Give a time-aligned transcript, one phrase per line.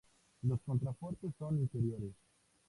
[0.41, 2.13] Los contrafuertes son interiores.